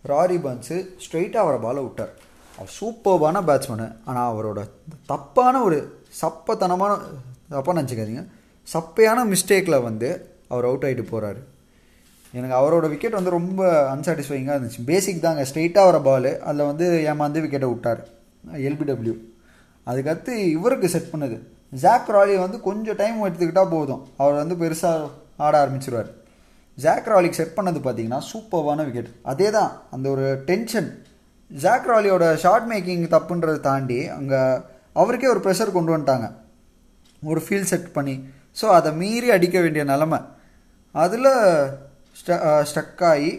ராரி 0.06 0.38
பன்ஸு 0.46 0.76
ஸ்ட்ரெயிட்டாக 1.04 1.46
அவரை 1.46 1.60
பாலை 1.60 1.82
விட்டார். 1.84 2.14
அவர் 2.58 2.72
சூப்பர்பான 2.80 3.42
பேட்ஸ்மேனு 3.50 3.88
ஆனால் 4.06 4.30
அவரோட 4.34 4.60
தப்பான 5.12 5.62
ஒரு 5.64 5.78
சப்பத்தனமான 6.22 6.92
தப்பாக 7.56 7.78
நினச்சிக்காதீங்க. 7.80 8.24
சப்பையான 8.74 9.20
மிஸ்டேக்கில் 9.34 9.86
வந்து 9.88 10.10
அவர் 10.54 10.68
அவுட் 10.70 10.86
ஆகிட்டு 10.88 11.06
போகிறாரு 11.12 11.42
எனக்கு 12.34 12.56
அவரோட 12.60 12.86
விக்கெட் 12.94 13.18
வந்து 13.18 13.36
ரொம்ப 13.38 13.62
அன்சாட்டிஸ்ஃபைங்காக 13.94 14.56
இருந்துச்சு. 14.58 14.82
பேசிக் 14.90 15.24
தாங்க 15.26 15.44
ஸ்ட்ரெயிட்டாக 15.50 15.90
வர 15.90 15.98
பால் 16.08 16.30
அதில் 16.48 16.70
வந்து 16.70 16.86
ஏமாந்து 17.12 17.44
விக்கெட்டை 17.44 17.70
விட்டார். 17.74 18.02
எல்பிடபிள்யூ 18.70 19.16
அதுக்கடுத்து 19.88 20.34
இவருக்கு 20.56 20.88
செட் 20.96 21.12
பண்ணுது. 21.14 21.38
ஜாக் 21.84 22.10
ராலி 22.16 22.36
வந்து 22.44 22.58
கொஞ்சம் 22.68 23.00
டைம் 23.02 23.24
எடுத்துக்கிட்டால் 23.28 23.74
போதும். 23.76 24.02
அவர் 24.22 24.40
வந்து 24.42 24.56
பெருசாக 24.62 25.10
ஆட 25.46 25.54
ஆரம்பிச்சிருவார். 25.64 26.10
ஜாக் 26.78 27.10
ராலிக்கு 27.12 27.40
செட் 27.40 27.58
பண்ணது 27.58 27.80
பார்த்தீங்கன்னா 27.86 28.22
சூப்பர்வான 28.32 28.84
விக்கெட் 28.88 29.12
அதே 29.32 29.48
தான் 29.58 29.72
அந்த 29.96 30.08
ஒரு 30.16 30.26
டென்ஷன் 30.50 30.90
ஜாக் 31.52 31.88
ராலியோட 31.92 32.26
ஷார்ட் 32.44 32.68
மேக்கிங் 32.72 33.06
தப்புன்றதை 33.16 33.60
தாண்டி 33.68 34.00
அங்கே 34.18 34.42
அவருக்கே 35.02 35.30
ஒரு 35.34 35.42
ப்ரெஷர் 35.46 35.76
கொண்டு 35.78 35.94
வந்துட்டாங்க. 35.94 36.28
ஒரு 37.22 37.42
ஃபீல் 37.46 37.70
செட் 37.72 37.90
பண்ணி 37.98 38.16
ஸோ 38.60 38.66
அதை 38.78 38.90
மீறி 39.02 39.28
அடிக்க 39.36 39.58
வேண்டிய 39.64 39.84
நிலமை. 39.92 40.20
அதில் 41.04 41.32
ஸ்ட 42.20 42.38
ஸ்டக் 42.70 43.04
ஆகி 43.12 43.32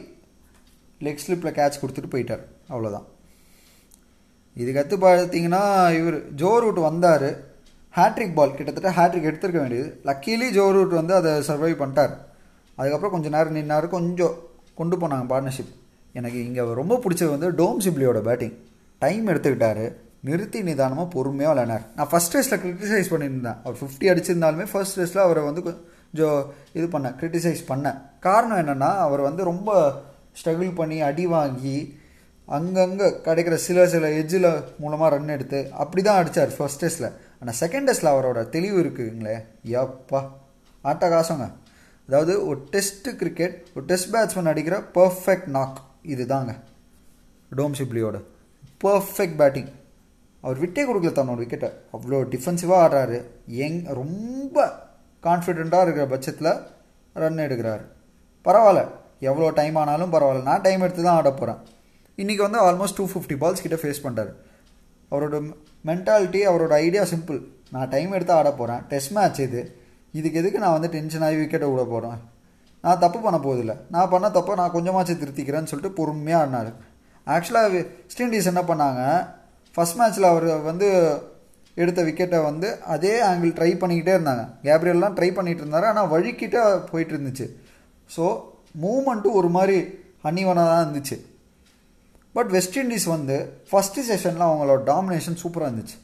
லெக் 1.07 1.23
ஸ்லிப்பில் 1.25 1.57
கேட்ச் 1.59 1.81
கொடுத்துட்டு 1.83 2.13
போயிட்டார். 2.15 2.45
அவ்வளோதான் 2.73 3.07
இதுக்கடுத்து 4.57 4.97
பார்த்தீங்கன்னா 5.07 5.65
இவர் 5.99 6.19
ஜோ 6.41 6.51
ரூட் 6.63 6.81
வந்தார். 6.89 7.29
ஹேட்ரிக் 7.99 8.37
பால் 8.39 8.57
கிட்டத்தட்ட 8.57 8.91
ஹேட்ரிக் 8.99 9.29
எடுத்திருக்க 9.31 9.61
வேண்டியது. 9.65 9.89
லக்கீலி 10.09 10.49
ஜோ 10.57 10.65
ரூட் 10.77 10.95
வந்து 11.01 11.15
அதை 11.21 11.33
சர்வை 11.49 11.73
பண்ணிட்டார். 11.83 12.15
அதுக்கப்புறம் 12.79 13.15
கொஞ்சம் 13.15 13.35
நேரம் 13.37 13.57
நின்னார். 13.59 13.87
கொஞ்சம் 13.97 14.35
கொண்டு 14.81 14.97
போனாங்க 15.03 15.27
பார்ட்னர்ஷிப் 15.33 15.73
எனக்கு 16.19 16.39
இங்கே 16.49 16.63
ரொம்ப 16.81 16.95
பிடிச்சது 17.05 17.31
வந்து 17.37 17.49
டோம் 17.61 17.81
சிப்லியோட 17.87 18.21
பேட்டிங் 18.29 18.55
டைம் 19.03 19.25
எடுத்துக்கிட்டாரு. 19.33 19.87
நிறுத்தி 20.27 20.61
நிதானமாக 20.69 21.09
பொறுமையாக 21.15 21.53
விளையாடினார். 21.53 21.85
நான் 21.97 22.11
ஃபஸ்ட் 22.13 22.35
ரேஸில் 22.37 22.61
கிரிட்டிசைஸ் 22.65 23.13
பண்ணியிருந்தேன். 23.13 23.59
அவர் 23.65 23.79
ஃபிஃப்டி 23.81 24.07
அடிச்சிருந்தாலுமே 24.13 24.67
ஃபர்ஸ்ட் 24.73 24.99
ரேஸில் 25.01 25.25
அவரை 25.27 25.43
வந்து 25.49 25.63
கொஞ்சம் 25.69 26.41
இது 26.79 26.87
பண்ணேன் 26.95 27.17
கிரிட்டிசைஸ் 27.21 27.63
பண்ணேன். 27.71 27.99
காரணம் 28.27 28.61
என்னென்னா 28.63 28.91
அவர் 29.07 29.23
வந்து 29.29 29.43
ரொம்ப 29.53 29.71
ஸ்ட்ரகிள் 30.41 30.73
பண்ணி 30.81 30.99
அடி 31.11 31.27
வாங்கி 31.37 31.77
அங்கங்கே 32.49 33.07
கிடைக்கிற 33.27 33.55
சில 33.69 33.87
சில 33.95 34.09
எஜ்ஜில் 34.21 34.51
மூலமாக 34.83 35.09
ரன் 35.15 35.35
எடுத்து 35.37 35.59
அப்படி 35.83 36.03
தான் 36.03 36.19
அடித்தார் 36.21 36.55
ஃபர்ஸ்ட் 36.59 36.83
டெஸ்ட்டில் 36.85 37.11
ஆனால் 37.41 37.59
செகண்ட் 37.63 37.89
டெஸ்ட்டில் 37.89 38.13
அவரோட 38.13 38.43
தெளிவு 38.55 38.79
இருக்குங்களே 38.83 39.37
ஆட்ட 39.83 40.21
ஆட்டகாசங்க. 40.85 41.47
அதாவது 42.09 42.35
ஒரு 42.49 42.59
டெஸ்ட்டு 42.75 43.13
கிரிக்கெட் 43.21 43.57
ஒரு 43.75 43.85
டெஸ்ட் 43.91 44.11
பேட்ஸ்மேன் 44.15 44.51
அடிக்கிற 44.53 44.77
பர்ஃபெக்ட் 44.97 45.51
நாக் 45.57 45.79
இது 46.13 46.27
தாங்க 46.33 46.53
டோம் 47.59 47.77
சிப்ளியோட 47.81 48.19
பர்ஃபெக்ட் 48.85 49.37
பேட்டிங் 49.41 49.69
அவர் 50.45 50.59
விட்டே 50.63 50.83
கொடுக்கல 50.89 51.13
தன்னோட 51.19 51.39
விக்கெட்டை 51.43 51.69
அவ்வளோ 51.95 52.19
டிஃபென்சிவாக 52.33 52.83
ஆடுறாரு. 52.85 53.19
எங் 53.65 53.79
ரொம்ப 54.01 54.67
கான்ஃபிடெண்ட்டாக 55.27 55.85
இருக்கிற 55.87 56.05
பட்சத்தில் 56.13 56.53
ரன் 57.23 57.45
எடுக்கிறாரு. 57.47 57.85
பரவாயில்ல. 58.47 58.83
எவ்வளோ 59.29 59.49
டைம் 59.59 59.77
ஆனாலும் 59.83 60.13
பரவாயில்ல. 60.13 60.49
நான் 60.51 60.65
டைம் 60.67 60.85
எடுத்து 60.87 61.03
தான் 61.07 61.19
ஆட 61.21 61.31
போகிறேன் 61.33 61.61
இன்றைக்கி 62.23 62.43
வந்து 62.47 62.61
ஆல்மோஸ்ட் 62.67 62.99
டூ 62.99 63.05
ஃபிஃப்டி 63.13 63.37
பால்ஸ் 63.43 63.63
கிட்டே 63.65 63.79
ஃபேஸ் 63.83 64.05
பண்ணுறாரு 64.05 64.33
அவரோட 65.13 65.37
மென்டாலிட்டி 65.89 66.41
அவரோட 66.51 66.73
ஐடியா 66.87 67.03
சிம்பிள் 67.13 67.39
நான் 67.75 67.91
டைம் 67.95 68.15
எடுத்து 68.17 68.35
ஆட 68.39 68.51
போகிறேன் 68.61 68.83
டெஸ்ட் 68.91 69.13
மேட்ச் 69.17 69.41
இது. 69.47 69.63
இதுக்கு 70.19 70.41
எதுக்கு 70.41 70.63
நான் 70.65 70.75
வந்து 70.77 70.91
டென்ஷன் 70.95 71.25
ஆகி 71.27 71.39
விக்கெட்டை 71.41 71.69
விட 71.73 71.85
போகிறேன் 71.95 72.19
நான் 72.85 73.03
தப்பு 73.05 73.19
பண்ண 73.25 73.39
போதில்லை 73.47 73.77
நான் 73.95 74.11
பண்ண 74.13 74.27
தப்பை 74.37 74.55
நான் 74.61 74.75
கொஞ்சமாச்சும் 74.77 75.21
திருத்திக்கிறேன்னு 75.23 75.71
சொல்லிட்டு 75.73 75.97
பொறுமையாக 75.99 76.43
ஆடினார். 76.45 76.71
ஆக்சுவலாக 77.35 77.71
வெஸ்ட் 77.75 78.23
இண்டீஸ் 78.27 78.51
என்ன 78.53 78.63
பண்ணாங்க? 78.71 79.03
ஃபஸ்ட் 79.79 79.99
மேட்ச்சில் 79.99 80.31
அவர் 80.31 80.47
வந்து 80.69 80.87
எடுத்த 81.83 82.01
விக்கெட்டை 82.07 82.39
வந்து 82.47 82.69
அதே 82.95 83.13
ஆங்கிள் 83.27 83.57
ட்ரை 83.59 83.69
பண்ணிக்கிட்டே 83.81 84.15
இருந்தாங்க. 84.17 84.45
கேப்ரியல்லாம் 84.67 85.17
ட்ரை 85.19 85.29
பண்ணிகிட்டு 85.35 85.63
இருந்தார். 85.65 85.87
ஆனால் 85.91 86.09
வழிக்கிட்ட 86.13 86.59
போயிட்டு 86.89 87.13
இருந்துச்சு. 87.15 87.47
ஸோ 88.15 88.25
மூமெண்ட்டும் 88.85 89.37
ஒரு 89.41 89.51
மாதிரி 89.57 89.77
அன்னிவனாக 90.29 90.71
தான் 90.71 90.83
இருந்துச்சு. 90.85 91.17
பட் 92.35 92.51
வெஸ்ட் 92.57 92.79
இண்டீஸ் 92.83 93.07
வந்து 93.15 93.37
ஃபஸ்ட்டு 93.69 94.05
செஷனில் 94.09 94.47
அவங்களோட 94.49 94.81
டாமினேஷன் 94.91 95.39
சூப்பராக 95.43 95.69
இருந்துச்சு. 95.71 95.97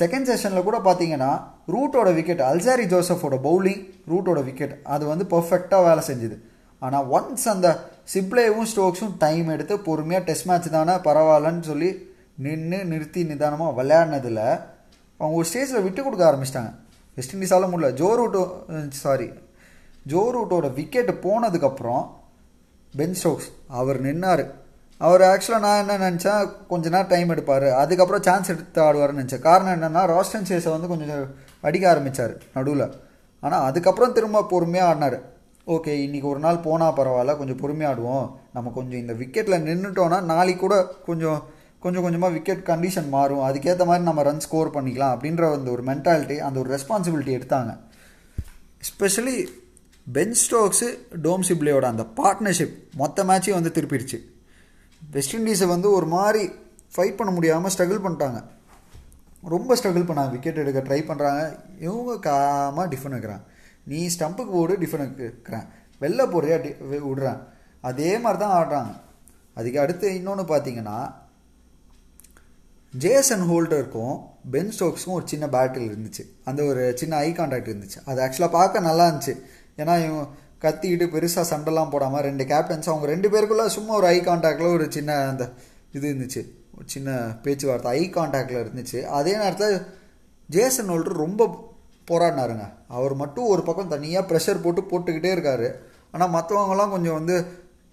செகண்ட் 0.00 0.28
செஷனில் 0.30 0.66
கூட 0.68 0.78
பார்த்தீங்கன்னா 0.88 1.30
ரூட்டோட 1.74 2.08
விக்கெட் 2.20 2.42
அல்சாரி 2.48 2.86
ஜோசஃபோட 2.94 3.36
பவுலிங் 3.48 3.84
ரூட்டோட 4.12 4.40
விக்கெட் 4.48 4.74
அது 4.94 5.04
வந்து 5.12 5.26
பர்ஃபெக்டாக 5.34 5.86
வேலை 5.88 6.04
செஞ்சுது. 6.08 6.38
ஆனால் 6.82 7.06
ஒன்ஸ் 7.16 7.46
அந்த 7.54 7.68
சிப்ளேவும் 8.14 8.68
ஸ்டோக்ஸும் 8.72 9.14
டைம் 9.26 9.46
எடுத்து 9.56 9.74
பொறுமையாக 9.86 10.26
டெஸ்ட் 10.30 10.48
மேட்ச் 10.50 10.74
தானே 10.78 10.96
பரவாயில்லன்னு 11.06 11.64
சொல்லி 11.70 11.90
நின்று 12.44 12.78
நிறுத்தி 12.92 13.20
நிதானமாக 13.30 13.76
விளையாடினதில் 13.80 14.46
அவங்க 15.20 15.34
ஒரு 15.40 15.46
ஸ்டேஜில் 15.50 15.84
விட்டு 15.84 16.00
கொடுக்க 16.02 16.22
ஆரம்பிச்சிட்டாங்க. 16.30 16.72
வெஸ்ட் 17.16 17.34
இண்டீஸால் 17.34 17.70
முடியல. 17.72 17.90
ஜோ 18.00 18.08
ரூட்டோ 18.20 18.42
சாரி 19.04 19.28
ஜோ 20.12 20.22
ரூட்டோட 20.34 20.66
விக்கெட்டு 20.78 21.12
போனதுக்கப்புறம் 21.26 22.04
பென் 22.98 23.16
ஸ்டோக்ஸ் 23.20 23.48
அவர் 23.80 23.98
நின்னார். 24.06 24.44
அவர் 25.00 25.22
ஆக்சுவலாக 25.30 25.64
நான் 25.66 25.80
என்ன 25.82 25.94
நினச்சேன் 26.04 26.50
கொஞ்ச 26.72 26.84
நேரம் 26.94 27.12
டைம் 27.12 27.32
எடுப்பார். 27.34 27.68
அதுக்கப்புறம் 27.82 28.24
சான்ஸ் 28.26 28.50
எடுத்து 28.52 28.80
ஆடுவார்னு 28.86 29.20
நினச்சேன். 29.20 29.46
காரணம் 29.48 29.74
என்னென்னா 29.76 30.02
ராஸ்டன் 30.12 30.48
சேஸை 30.50 30.70
வந்து 30.74 30.90
கொஞ்சம் 30.92 31.24
அடிக்க 31.68 31.84
ஆரம்பித்தார் 31.92 32.34
நடுவில். 32.56 32.86
ஆனால் 33.42 33.64
அதுக்கப்புறம் 33.68 34.14
திரும்ப 34.18 34.44
பொறுமையாக 34.52 34.90
ஆடினார். 34.90 35.18
ஓகே 35.74 35.92
இன்றைக்கி 36.04 36.28
ஒரு 36.32 36.40
நாள் 36.44 36.64
போனால் 36.66 36.96
பரவாயில்ல 36.96 37.34
கொஞ்சம் 37.40 37.60
பொறுமையாடுவோம் 37.62 38.26
நம்ம 38.56 38.72
கொஞ்சம் 38.78 39.00
இந்த 39.02 39.14
விக்கெட்டில் 39.20 39.64
நின்றுட்டோன்னா 39.68 40.18
நாளைக்கு 40.32 40.62
கூட 40.64 40.76
கொஞ்சம் 41.08 41.38
கொஞ்சம் 41.84 42.04
கொஞ்சமாக 42.06 42.34
விக்கெட் 42.36 42.62
கண்டிஷன் 42.70 43.08
மாறும். 43.14 43.42
அதுக்கேற்ற 43.48 43.84
மாதிரி 43.90 44.08
நம்ம 44.08 44.22
ரன் 44.28 44.44
ஸ்கோர் 44.44 44.74
பண்ணிக்கலாம் 44.76 45.14
அப்படின்ற 45.14 45.50
அந்த 45.58 45.70
ஒரு 45.76 45.82
மென்டாலிட்டி 45.90 46.36
அந்த 46.48 46.56
ஒரு 46.62 46.70
ரெஸ்பான்சிபிலிட்டி 46.76 47.32
எடுத்தாங்க. 47.38 47.72
எஸ்பெஷலி 48.84 49.36
பென் 50.06 50.36
ஸ்டோக்ஸு 50.42 50.88
டோம் 51.24 51.44
சிப்ளியோட 51.48 51.84
அந்த 51.92 52.04
பார்ட்னர்ஷிப் 52.18 52.74
மொத்த 53.00 53.24
மேட்சையும் 53.30 53.58
வந்து 53.58 53.74
திருப்பிடுச்சு. 53.76 54.18
வெஸ்ட் 55.14 55.36
இண்டீஸை 55.38 55.66
வந்து 55.74 55.88
ஒரு 55.98 56.06
மாதிரி 56.16 56.42
ஃபைட் 56.94 57.18
பண்ண 57.18 57.30
முடியாமல் 57.36 57.72
ஸ்ட்ரகிள் 57.74 58.04
பண்ணிட்டாங்க. 58.04 58.40
ரொம்ப 59.54 59.76
ஸ்ட்ரகிள் 59.78 60.06
பண்ணாங்க. 60.08 60.32
விக்கெட் 60.34 60.60
எடுக்க 60.62 60.80
ட்ரை 60.88 61.00
பண்ணுறாங்க 61.08 61.42
இவங்க 61.86 62.12
காமாக 62.26 62.86
டிஃபன் 62.92 63.14
வைக்கிறான் 63.16 63.44
நீ 63.90 63.98
ஸ்டம்புக்கு 64.14 64.52
போடு 64.56 64.76
டிஃபன் 64.82 65.04
வைக்கிறேன். 65.22 65.66
வெளில 66.02 66.22
போறியா 66.34 66.56
டி 66.64 66.70
விடுறேன். 67.08 67.40
அதே 67.90 68.10
மாதிரி 68.24 68.40
தான் 68.42 68.54
ஆடுறாங்க. 68.58 68.92
அதுக்கு 69.58 69.80
அடுத்து 69.84 70.06
இன்னொன்று 70.20 70.44
பார்த்தீங்கன்னா 70.52 70.98
ஜேசன் 73.02 73.50
ஹோல்டருக்கும் 73.50 74.20
பென் 74.50 74.72
ஸ்டோக்ஸுக்கும் 74.78 75.16
ஒரு 75.18 75.26
சின்ன 75.26 75.46
பேட்டில் 75.46 75.86
இருந்துச்சு. 75.90 76.22
அந்த 76.44 76.62
ஒரு 76.62 76.92
சின்ன 76.94 77.16
ஐ 77.16 77.32
கான்டாக்ட் 77.32 77.70
இருந்துச்சு. 77.72 78.00
அது 78.04 78.22
ஆக்சுவலாக 78.22 78.50
பார்க்க 78.50 78.80
நல்லா 78.80 79.08
இருந்துச்சு. 79.08 79.40
ஏன்னா 79.76 79.94
இவன் 80.04 80.28
கத்திக்கிட்டு 80.60 81.06
பெருசாக 81.14 81.44
சண்டைலாம் 81.50 81.90
போடாமல் 81.90 82.22
ரெண்டு 82.22 82.44
கேப்டன்ஸ் 82.44 82.90
அவங்க 82.90 83.06
ரெண்டு 83.06 83.28
பேருக்குள்ள 83.28 83.66
சும்மா 83.66 83.94
ஒரு 83.94 84.06
ஐ 84.06 84.20
கான்டாக்டில் 84.20 84.72
ஒரு 84.72 84.86
சின்ன 84.90 85.16
அந்த 85.16 85.50
இது 85.92 86.12
இருந்துச்சு. 86.12 86.42
ஒரு 86.76 86.86
சின்ன 86.86 87.10
பேச்சுவார்த்தை 87.42 87.90
ஐ 87.90 88.10
கான்டாக்டில் 88.10 88.62
இருந்துச்சு. 88.64 89.02
அதே 89.04 89.32
நேரத்தில் 89.32 89.86
ஜேசன் 90.46 90.90
ஹோல்டர் 90.90 91.22
ரொம்ப 91.26 91.72
போராடினாருங்க. 92.10 92.72
அவர் 92.88 93.14
மட்டும் 93.14 93.46
ஒரு 93.46 93.62
பக்கம் 93.62 93.88
தனியாக 93.88 94.34
ப்ரெஷர் 94.34 94.62
போட்டு 94.62 94.82
போட்டுக்கிட்டே 94.82 95.34
இருக்காரு. 95.36 95.74
ஆனால் 96.10 96.30
மற்றவங்களாம் 96.30 96.90
கொஞ்சம் 96.90 97.12
வந்து 97.12 97.44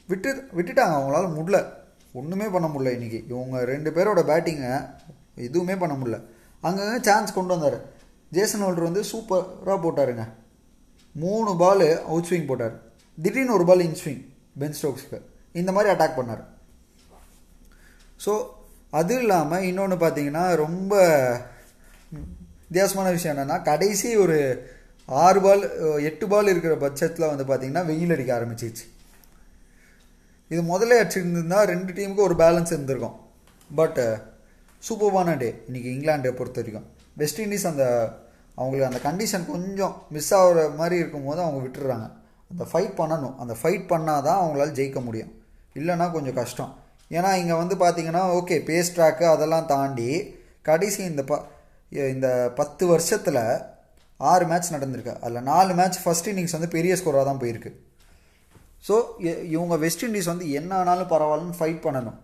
விட்டு 0.07 0.43
விட்டுட்டாங்க. 0.55 0.95
அவங்களால 0.97 1.27
முடியல. 1.37 1.79
ஒன்றுமே 2.19 2.47
பண்ண 2.53 2.67
முடியல 2.71 2.93
இன்றைக்கி 2.97 3.19
இவங்க 3.31 3.57
ரெண்டு 3.71 3.89
பேரோட 3.95 4.21
பேட்டிங்கை 4.29 4.73
எதுவுமே 5.47 5.75
பண்ண 5.81 5.93
முடியல. 5.99 6.17
அங்கங்கே 6.63 6.99
சான்ஸ் 7.07 7.35
கொண்டு 7.37 7.53
வந்தார். 7.55 7.77
ஜேசன் 8.35 8.63
ஹோல்டர் 8.65 8.89
வந்து 8.89 9.03
சூப்பராக 9.11 9.77
போட்டாருங்க. 9.85 10.25
மூணு 11.15 11.51
பால் 11.61 11.87
அவுட் 12.09 12.27
ஸ்விங் 12.29 12.49
போட்டார். 12.51 12.75
திடீர்னு 13.17 13.55
ஒரு 13.57 13.65
பால் 13.69 13.85
இன்ஸ்விங் 13.89 14.21
பென் 14.61 14.77
ஸ்டோக்ஸ்க்கு 14.79 15.19
இந்த 15.61 15.71
மாதிரி 15.75 15.91
அட்டாக் 15.93 16.19
பண்ணார். 16.19 16.43
ஸோ 18.25 18.33
அது 18.99 19.15
இல்லாமல் 19.21 19.65
இன்னொன்று 19.69 19.97
பார்த்தீங்கன்னா 20.03 20.43
ரொம்ப 20.65 20.93
வித்தியாசமான 22.67 23.09
விஷயம் 23.15 23.33
என்னென்னா 23.33 23.57
கடைசி 23.69 24.09
ஒரு 24.23 24.37
ஆறு 25.09 25.39
பால் 25.45 25.63
எட்டு 26.09 26.25
பால் 26.31 26.51
இருக்கிற 26.51 26.73
பட்சத்தில் 26.83 27.31
வந்து 27.31 27.45
பார்த்தீங்கன்னா 27.49 27.83
வெயில் 27.89 28.13
அடிக்க 28.15 28.31
ஆரம்பிச்சிச்சு 28.37 28.85
இது 30.53 30.61
முதல்ல 30.71 30.95
அடிச்சிருந்தா 31.01 31.59
ரெண்டு 31.71 31.91
டீமுக்கும் 31.97 32.27
ஒரு 32.29 32.35
பேலன்ஸ் 32.41 32.71
இருந்திருக்கும். 32.75 33.17
பட் 33.79 33.99
சூப்பர்வான 34.87 35.29
uh, 35.33 35.37
டே 35.41 35.49
இன்றைக்கி 35.67 35.89
இங்கிலாண்டை 35.93 36.31
பொறுத்த 36.39 36.59
வரைக்கும். 36.61 36.87
வெஸ்ட் 37.21 37.39
இண்டீஸ் 37.43 37.67
அந்த 37.69 37.83
அவங்களுக்கு 38.57 38.87
அந்த 38.89 38.99
கண்டிஷன் 39.07 39.45
கொஞ்சம் 39.51 39.93
மிஸ் 40.15 40.31
ஆகிற 40.37 40.63
மாதிரி 40.79 40.95
இருக்கும்போது 41.01 41.39
அவங்க 41.43 41.59
விட்டுடுறாங்க. 41.65 42.07
அந்த 42.51 42.63
ஃபைட் 42.71 42.95
பண்ணணும். 42.99 43.35
அந்த 43.43 43.53
ஃபைட் 43.59 43.85
பண்ணால் 43.91 44.25
தான் 44.27 44.39
அவங்களால 44.41 44.73
ஜெயிக்க 44.79 45.01
முடியும். 45.07 45.31
இல்லைன்னா 45.79 46.07
கொஞ்சம் 46.15 46.37
கஷ்டம். 46.39 46.71
ஏன்னா 47.17 47.31
இங்கே 47.41 47.55
வந்து 47.61 47.75
பார்த்திங்கன்னா 47.83 48.23
ஓகே 48.39 48.57
பேஸ் 48.69 48.93
ட்ராக்கு 48.97 49.25
அதெல்லாம் 49.35 49.69
தாண்டி 49.73 50.09
கடைசி 50.69 51.01
இந்த 51.11 51.23
ப 51.29 51.39
இந்த 52.15 52.27
பத்து 52.59 52.83
வருஷத்தில் 52.93 53.41
ஆறு 54.19 54.45
மேட்ச் 54.51 54.73
நடந்திருக்கு. 54.75 55.13
அதில் 55.23 55.47
நாலு 55.51 55.71
மேட்ச் 55.79 56.01
ஃபஸ்ட் 56.03 56.29
இன்னிங்ஸ் 56.33 56.57
வந்து 56.57 56.69
பெரிய 56.75 56.95
ஸ்கோராக 56.99 57.25
தான் 57.29 57.41
போயிருக்கு. 57.43 57.71
ஸோ 58.87 58.95
இவங்க 59.55 59.75
வெஸ்ட் 59.85 60.05
இண்டீஸ் 60.07 60.29
வந்து 60.31 60.45
என்ன 60.59 60.71
ஆனாலும் 60.81 61.11
பரவாயில்லன்னு 61.13 61.57
ஃபைட் 61.59 61.81
பண்ணணும். 61.85 62.19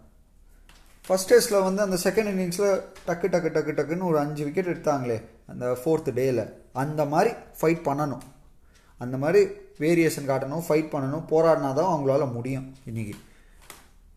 ஃபஸ்ட் 1.05 1.29
டெஸ்ட்டில் 1.31 1.65
வந்து 1.67 1.81
அந்த 1.87 1.97
செகண்ட் 2.05 2.29
இன்னிங்ஸில் 2.31 2.71
டக்கு 3.07 3.27
டக்கு 3.33 3.49
டக்கு 3.57 3.73
டக்குன்னு 3.77 4.07
ஒரு 4.11 4.17
அஞ்சு 4.23 4.41
விக்கெட் 4.47 4.71
எடுத்தாங்களே 4.71 5.17
அந்த 5.51 5.65
ஃபோர்த் 5.81 6.09
டேயில் 6.17 6.43
அந்த 6.83 7.01
மாதிரி 7.13 7.31
ஃபைட் 7.59 7.83
பண்ணணும். 7.89 8.23
அந்த 9.03 9.15
மாதிரி 9.23 9.41
வேரியேஷன் 9.83 10.29
காட்டணும் 10.31 10.65
ஃபைட் 10.67 10.89
பண்ணணும் 10.93 11.25
போராடினா 11.31 11.69
தான் 11.79 11.91
அவங்களால 11.91 12.25
முடியும் 12.37 12.67
இன்றைக்கி 12.89 13.15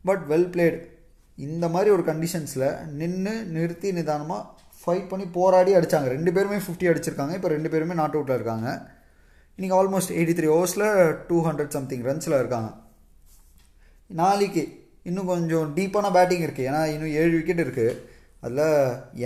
பட் 0.09 0.23
வெல் 0.31 0.51
பிளேடு 0.55 0.79
இந்த 1.39 1.67
மாதிரி 1.75 1.91
ஒரு 1.97 2.05
கண்டிஷன்ஸில் 2.09 2.67
நின்று 3.01 3.35
நிறுத்தி 3.57 3.89
நிதானமாக 3.99 4.49
ஃபைட் 4.83 5.11
பண்ணி 5.11 5.27
போராடி 5.37 5.71
அடித்தாங்க 5.79 6.09
ரெண்டு 6.15 6.31
பேருமே 6.37 6.59
ஃபிஃப்டி 6.65 6.89
அடிச்சிருக்காங்க. 6.91 7.35
இப்போ 7.39 7.51
ரெண்டு 7.55 7.71
பேருமே 7.73 7.95
நாட் 8.01 8.17
அவுட்டில் 8.17 8.39
இருக்காங்க. 8.39 8.69
இன்றைக்கி 9.61 9.77
ஆல்மோஸ்ட் 9.79 10.13
எயிட்டி 10.19 10.35
த்ரீ 10.37 10.47
ஓவர்ஸில் 10.53 10.85
டூ 11.31 11.39
ஹண்ட்ரட் 11.47 11.75
சம்திங் 11.75 12.05
ரன்ஸில் 12.07 12.37
இருக்காங்க. 12.39 12.69
நாளைக்கு 14.21 14.63
இன்னும் 15.09 15.29
கொஞ்சம் 15.31 15.67
டீப்பான 15.79 16.11
பேட்டிங் 16.15 16.45
இருக்குது 16.47 16.69
ஏன்னா 16.69 16.81
இன்னும் 16.93 17.13
ஏழு 17.23 17.35
விக்கெட் 17.35 17.61
இருக்குது 17.65 17.93
அதில் 18.45 18.65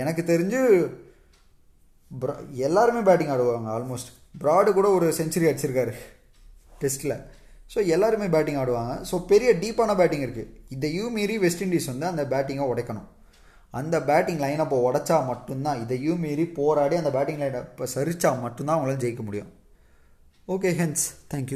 எனக்கு 0.01 0.21
தெரிஞ்சு 0.31 0.59
எல்லாருமே 2.67 3.03
பேட்டிங் 3.09 3.31
ஆடுவாங்க 3.35 3.71
ஆல்மோஸ்ட் 3.77 4.11
ப்ராடு 4.43 4.75
கூட 4.79 4.89
ஒரு 4.97 5.07
செஞ்சுரி 5.21 5.49
அடிச்சிருக்காரு 5.51 5.95
டெஸ்ட்டில் 6.83 7.17
ஸோ 7.73 7.87
எல்லாருமே 7.95 8.29
பேட்டிங் 8.37 8.61
ஆடுவாங்க. 8.63 8.93
ஸோ 9.11 9.23
பெரிய 9.33 9.51
டீப்பான 9.65 9.99
பேட்டிங் 10.03 10.27
இருக்குது 10.27 10.51
இதையும் 10.77 11.17
மீறி 11.19 11.37
வெஸ்ட் 11.47 11.65
இண்டீஸ் 11.67 11.91
வந்து 11.93 12.11
அந்த 12.13 12.25
பேட்டிங்கை 12.33 12.67
உடைக்கணும். 12.73 13.09
அந்த 13.81 13.97
பேட்டிங் 14.09 14.41
லைனை 14.45 14.65
இப்போ 14.69 14.79
உடைச்சா 14.89 15.19
மட்டும்தான் 15.33 15.79
இதையும் 15.85 16.23
மீறி 16.27 16.47
போராடி 16.61 16.97
அந்த 17.03 17.13
பேட்டிங் 17.19 17.43
லைனை 17.43 17.61
இப்போ 17.69 17.87
சரிச்சா 17.97 18.31
மட்டும்தான் 18.47 18.77
அவங்களால 18.77 19.03
ஜெயிக்க 19.05 19.23
முடியும். 19.29 19.51
Okay, 20.47 20.73
hence, 20.73 21.11
thank 21.29 21.51
you. 21.51 21.53